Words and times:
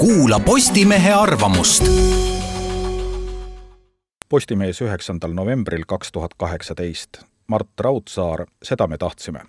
kuula 0.00 0.40
Postimehe 0.40 1.12
arvamust. 1.12 1.84
Postimees 4.28 4.80
üheksandal 4.80 5.34
novembril 5.36 5.84
kaks 5.86 6.12
tuhat 6.12 6.34
kaheksateist. 6.36 7.20
Mart 7.46 7.80
Raudsaar, 7.80 8.46
seda 8.62 8.86
me 8.86 8.98
tahtsime. 8.98 9.40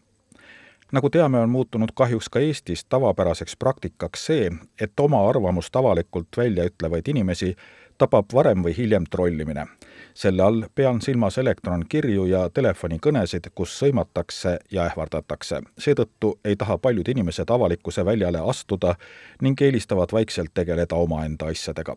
nagu 0.92 1.10
teame, 1.10 1.40
on 1.40 1.50
muutunud 1.50 1.90
kahjuks 1.96 2.30
ka 2.30 2.40
Eestis 2.40 2.86
tavapäraseks 2.86 3.56
praktikaks 3.56 4.26
see, 4.26 4.52
et 4.82 5.00
oma 5.00 5.30
arvamust 5.30 5.76
avalikult 5.76 6.38
välja 6.38 6.66
ütlevaid 6.68 7.08
inimesi 7.08 7.56
tabab 7.98 8.34
varem 8.34 8.64
või 8.64 8.76
hiljem 8.78 9.08
trollimine 9.08 9.68
selle 10.14 10.44
all 10.44 10.64
pean 10.76 11.02
silmas 11.02 11.38
elektronkirju 11.38 12.26
ja 12.26 12.50
telefonikõnesid, 12.50 13.52
kus 13.56 13.74
sõimatakse 13.80 14.58
ja 14.72 14.86
ähvardatakse. 14.86 15.62
seetõttu 15.78 16.40
ei 16.46 16.56
taha 16.56 16.78
paljud 16.78 17.08
inimesed 17.08 17.50
avalikkuse 17.50 18.06
väljale 18.06 18.40
astuda 18.50 18.96
ning 19.42 19.62
eelistavad 19.62 20.10
vaikselt 20.12 20.54
tegeleda 20.54 20.96
omaenda 20.96 21.46
asjadega. 21.46 21.96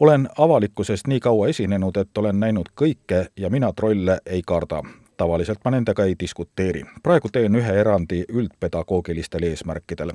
olen 0.00 0.28
avalikkuses 0.38 1.06
nii 1.06 1.20
kaua 1.20 1.48
esinenud, 1.48 1.96
et 1.96 2.18
olen 2.18 2.40
näinud 2.40 2.68
kõike 2.82 3.26
ja 3.36 3.50
mina 3.50 3.72
trolle 3.72 4.20
ei 4.26 4.42
karda 4.42 4.82
tavaliselt 5.20 5.58
ma 5.64 5.70
nendega 5.70 6.04
ei 6.04 6.14
diskuteeri. 6.20 6.82
praegu 7.02 7.28
teen 7.32 7.56
ühe 7.56 7.72
erandi 7.80 8.24
üldpedagoogilistel 8.28 9.42
eesmärkidel. 9.42 10.12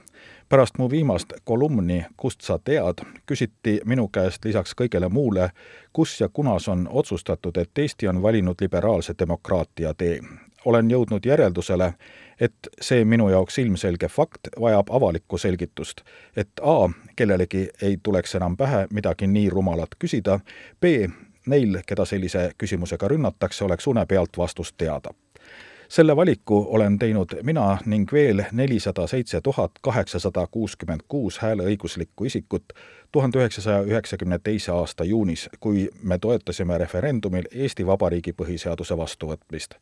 pärast 0.50 0.78
mu 0.78 0.90
viimast 0.90 1.34
kolumni 1.44 2.06
Kust 2.18 2.42
sa 2.42 2.60
tead, 2.60 3.06
küsiti 3.26 3.80
minu 3.86 4.08
käest 4.08 4.46
lisaks 4.46 4.74
kõigele 4.82 5.10
muule, 5.10 5.50
kus 5.94 6.22
ja 6.22 6.30
kunas 6.30 6.68
on 6.68 6.88
otsustatud, 6.92 7.58
et 7.58 7.78
Eesti 7.78 8.08
on 8.08 8.22
valinud 8.22 8.56
liberaalse 8.62 9.14
demokraatia 9.20 9.94
tee. 9.94 10.20
olen 10.66 10.90
jõudnud 10.92 11.26
järeldusele, 11.26 11.94
et 12.40 12.70
see 12.82 13.06
minu 13.06 13.30
jaoks 13.30 13.58
ilmselge 13.58 14.08
fakt 14.08 14.50
vajab 14.62 14.90
avalikku 14.90 15.38
selgitust, 15.38 16.02
et 16.36 16.50
A, 16.62 16.90
kellelegi 17.16 17.68
ei 17.82 17.98
tuleks 18.04 18.36
enam 18.36 18.58
pähe 18.58 18.88
midagi 18.90 19.28
nii 19.28 19.50
rumalat 19.50 19.96
küsida, 20.00 20.40
B, 20.82 20.86
neil, 21.46 21.78
keda 21.88 22.06
sellise 22.06 22.52
küsimusega 22.58 23.08
rünnatakse, 23.08 23.66
oleks 23.66 23.88
une 23.88 24.06
pealt 24.06 24.38
vastus 24.38 24.74
teada. 24.74 25.14
selle 25.90 26.16
valiku 26.16 26.66
olen 26.70 27.00
teinud 27.00 27.36
mina 27.44 27.78
ning 27.86 28.12
veel 28.14 28.44
nelisada 28.52 29.08
seitse 29.08 29.42
tuhat 29.42 29.72
kaheksasada 29.82 30.48
kuuskümmend 30.52 31.02
kuus 31.08 31.38
hääleõiguslikku 31.40 32.26
isikut 32.26 32.74
tuhande 33.12 33.38
üheksasaja 33.38 33.82
üheksakümne 33.82 34.40
teise 34.44 34.72
aasta 34.72 35.04
juunis, 35.04 35.50
kui 35.60 35.90
me 36.04 36.18
toetasime 36.18 36.78
referendumil 36.78 37.44
Eesti 37.52 37.86
Vabariigi 37.86 38.34
põhiseaduse 38.34 38.98
vastuvõtmist 38.98 39.78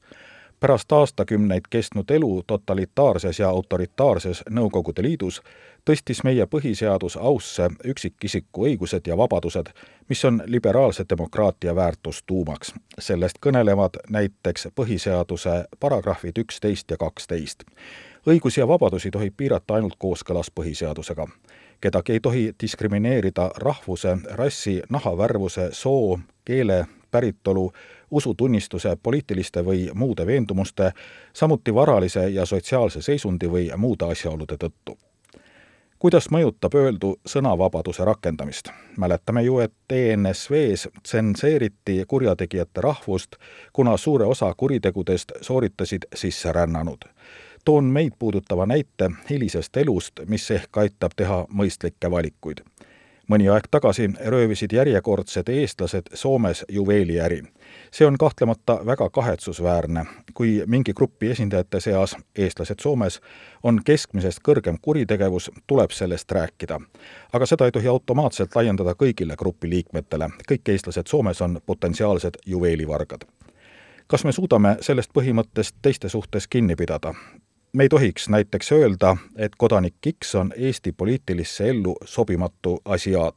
pärast 0.63 0.91
aastakümneid 0.91 1.61
kestnud 1.69 2.09
elu 2.09 2.43
totalitaarses 2.47 3.39
ja 3.39 3.49
autoritaarses 3.49 4.43
Nõukogude 4.49 5.03
Liidus 5.03 5.41
tõstis 5.89 6.21
meie 6.23 6.45
põhiseadus 6.45 7.17
ausse 7.19 7.67
üksikisiku 7.83 8.63
õigused 8.69 9.07
ja 9.07 9.17
vabadused, 9.17 9.73
mis 10.09 10.25
on 10.25 10.39
liberaalse 10.45 11.05
demokraatia 11.09 11.75
väärtustuumaks. 11.75 12.73
sellest 12.99 13.37
kõnelevad 13.45 13.99
näiteks 14.09 14.67
põhiseaduse 14.75 15.65
paragrahvid 15.79 16.37
üksteist 16.37 16.91
ja 16.91 16.97
kaksteist. 16.97 17.63
õigusi 18.27 18.59
ja 18.59 18.67
vabadusi 18.67 19.11
tohib 19.11 19.33
piirata 19.37 19.73
ainult 19.73 19.95
kooskõlas 19.99 20.51
põhiseadusega. 20.55 21.27
kedagi 21.81 22.11
ei 22.11 22.19
tohi 22.19 22.55
diskrimineerida 22.61 23.51
rahvuse, 23.55 24.17
rassi, 24.31 24.81
nahavärvuse, 24.89 25.69
soo, 25.71 26.19
keele, 26.45 26.85
päritolu, 27.13 27.67
usutunnistuse, 28.11 28.97
poliitiliste 29.03 29.61
või 29.65 29.87
muude 29.93 30.25
veendumuste, 30.25 30.91
samuti 31.33 31.73
varalise 31.75 32.27
ja 32.29 32.45
sotsiaalse 32.45 33.01
seisundi 33.01 33.49
või 33.51 33.69
muude 33.77 34.05
asjaolude 34.05 34.57
tõttu. 34.65 34.97
kuidas 36.03 36.25
mõjutab 36.31 36.73
öeldu 36.75 37.13
sõnavabaduse 37.25 38.05
rakendamist? 38.05 38.69
mäletame 38.97 39.43
ju, 39.43 39.59
et 39.59 39.91
ENSV-s 39.91 40.89
tsenseeriti 41.03 42.03
kurjategijate 42.07 42.81
rahvust, 42.81 43.35
kuna 43.73 43.97
suure 43.97 44.25
osa 44.25 44.53
kuritegudest 44.57 45.31
sooritasid 45.41 46.03
sisserännanud 46.15 47.05
toon 47.65 47.83
meid 47.83 48.11
puudutava 48.19 48.65
näite 48.65 49.11
hilisest 49.29 49.77
elust, 49.77 50.19
mis 50.27 50.51
ehk 50.51 50.77
aitab 50.77 51.11
teha 51.15 51.45
mõistlikke 51.49 52.11
valikuid 52.11 52.59
mõni 53.29 53.49
aeg 53.49 53.67
tagasi 53.71 54.09
röövisid 54.25 54.71
järjekordsed 54.73 55.49
eestlased 55.49 56.13
Soomes 56.13 56.65
juveeliäri. 56.69 57.41
see 57.91 58.07
on 58.07 58.17
kahtlemata 58.17 58.79
väga 58.85 59.09
kahetsusväärne, 59.09 60.05
kui 60.33 60.63
mingi 60.67 60.93
grupi 60.93 61.31
esindajate 61.31 61.79
seas, 61.79 62.15
eestlased 62.37 62.79
Soomes, 62.79 63.21
on 63.63 63.79
keskmisest 63.85 64.39
kõrgem 64.47 64.77
kuritegevus, 64.81 65.51
tuleb 65.67 65.91
sellest 65.91 66.31
rääkida. 66.31 66.79
aga 67.33 67.45
seda 67.45 67.65
ei 67.65 67.71
tohi 67.71 67.87
automaatselt 67.87 68.55
laiendada 68.55 68.91
kõigile 68.91 69.35
grupi 69.37 69.69
liikmetele, 69.69 70.29
kõik 70.51 70.69
eestlased 70.69 71.07
Soomes 71.07 71.41
on 71.41 71.61
potentsiaalsed 71.65 72.37
juveelivargad 72.45 73.23
kas 74.07 74.25
me 74.25 74.31
suudame 74.31 74.75
sellest 74.81 75.09
põhimõttest 75.13 75.75
teiste 75.81 76.09
suhtes 76.09 76.47
kinni 76.47 76.75
pidada? 76.75 77.13
Me 77.73 77.83
ei 77.83 77.89
tohiks 77.89 78.29
näiteks 78.29 78.71
öelda, 78.71 79.17
et 79.35 79.51
kodanik 79.57 79.95
X 80.23 80.35
on 80.35 80.53
Eesti 80.57 80.91
poliitilisse 80.91 81.69
ellu 81.69 81.95
sobimatu 82.05 82.81
asiaat. 82.85 83.35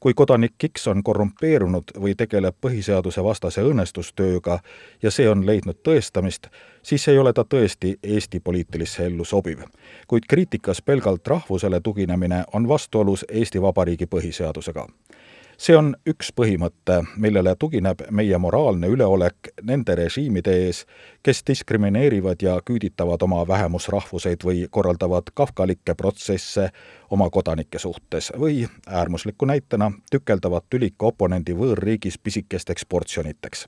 kui 0.00 0.14
kodanik 0.14 0.54
X 0.78 0.88
on 0.88 1.02
korrumpeerunud 1.02 1.84
või 2.00 2.14
tegeleb 2.16 2.54
põhiseaduse 2.66 3.24
vastase 3.24 3.60
õõnestustööga 3.60 4.58
ja 5.02 5.10
see 5.10 5.28
on 5.28 5.46
leidnud 5.46 5.76
tõestamist, 5.88 6.46
siis 6.82 7.08
ei 7.08 7.18
ole 7.18 7.32
ta 7.32 7.44
tõesti 7.44 7.98
Eesti 8.02 8.40
poliitilisse 8.40 9.06
ellu 9.06 9.24
sobiv. 9.24 9.58
kuid 10.06 10.22
kriitikas 10.28 10.82
pelgalt 10.82 11.26
rahvusele 11.26 11.80
tuginemine 11.80 12.44
on 12.52 12.68
vastuolus 12.68 13.24
Eesti 13.28 13.62
Vabariigi 13.62 14.06
põhiseadusega 14.06 14.86
see 15.58 15.76
on 15.76 15.92
üks 16.06 16.30
põhimõte, 16.36 17.00
millele 17.16 17.54
tugineb 17.58 18.04
meie 18.14 18.38
moraalne 18.38 18.90
üleolek 18.92 19.50
nende 19.66 19.96
režiimide 19.98 20.54
ees, 20.64 20.84
kes 21.22 21.42
diskrimineerivad 21.46 22.42
ja 22.42 22.58
küüditavad 22.64 23.22
oma 23.26 23.42
vähemusrahvuseid 23.48 24.44
või 24.44 24.66
korraldavad 24.70 25.32
kafkalikke 25.34 25.94
protsesse 25.98 26.70
oma 27.10 27.30
kodanike 27.30 27.78
suhtes 27.78 28.32
või 28.38 28.66
äärmusliku 28.86 29.46
näitena 29.50 29.90
tükeldavad 30.10 30.70
tülika 30.70 31.10
oponendi 31.12 31.56
võõrriigis 31.58 32.18
pisikesteks 32.22 32.86
portsjoniteks 32.88 33.66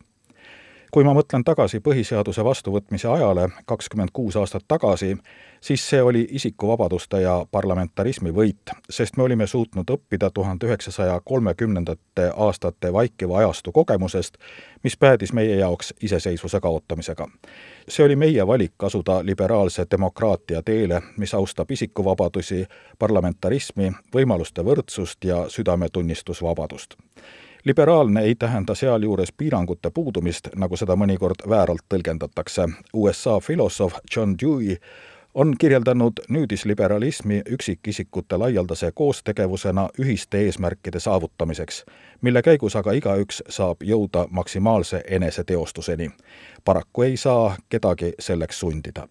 kui 0.90 1.04
ma 1.04 1.12
mõtlen 1.14 1.44
tagasi 1.44 1.80
põhiseaduse 1.80 2.44
vastuvõtmise 2.44 3.08
ajale 3.08 3.48
kakskümmend 3.66 4.10
kuus 4.12 4.36
aastat 4.36 4.64
tagasi, 4.68 5.16
siis 5.60 5.88
see 5.88 6.02
oli 6.02 6.26
isikuvabaduste 6.30 7.20
ja 7.20 7.34
parlamentarismi 7.50 8.32
võit, 8.34 8.72
sest 8.90 9.16
me 9.16 9.22
olime 9.22 9.46
suutnud 9.46 9.90
õppida 9.90 10.30
tuhande 10.34 10.66
üheksasaja 10.66 11.20
kolmekümnendate 11.24 12.30
aastate 12.36 12.92
vaikiva 12.92 13.38
ajastu 13.38 13.72
kogemusest, 13.72 14.38
mis 14.82 14.96
päädis 14.96 15.32
meie 15.32 15.56
jaoks 15.56 15.94
iseseisvuse 16.02 16.60
kaotamisega. 16.60 17.28
see 17.88 18.04
oli 18.04 18.16
meie 18.16 18.46
valik 18.46 18.82
asuda 18.82 19.20
liberaalse 19.24 19.86
demokraatia 19.90 20.62
teele, 20.62 21.02
mis 21.16 21.34
austab 21.34 21.70
isikuvabadusi, 21.70 22.66
parlamentarismi, 22.98 23.92
võimaluste 24.14 24.64
võrdsust 24.64 25.24
ja 25.24 25.44
südametunnistusvabadust 25.48 26.96
liberaalne 27.64 28.20
ei 28.20 28.34
tähenda 28.34 28.74
sealjuures 28.74 29.32
piirangute 29.32 29.90
puudumist, 29.90 30.48
nagu 30.56 30.76
seda 30.76 30.96
mõnikord 30.96 31.44
vääralt 31.48 31.84
tõlgendatakse. 31.88 32.68
USA 32.92 33.40
filosoof 33.40 33.94
John 34.16 34.34
Dewey 34.42 34.76
on 35.34 35.54
kirjeldanud 35.58 36.12
nüüdisliberalismi 36.28 37.42
üksikisikute 37.46 38.38
laialdase 38.38 38.92
koostegevusena 38.94 39.88
ühiste 40.00 40.38
eesmärkide 40.38 41.00
saavutamiseks, 41.00 41.84
mille 42.20 42.42
käigus 42.42 42.76
aga 42.76 42.92
igaüks 42.92 43.42
saab 43.48 43.82
jõuda 43.84 44.26
maksimaalse 44.30 45.02
eneseteostuseni. 45.08 46.10
paraku 46.64 47.02
ei 47.02 47.16
saa 47.16 47.56
kedagi 47.68 48.12
selleks 48.18 48.60
sundida 48.60 49.06